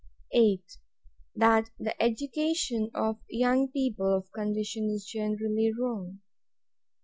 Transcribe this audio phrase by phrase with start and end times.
[0.31, 0.63] 8.
[1.35, 6.21] That the education of young people of condition is generally wrong.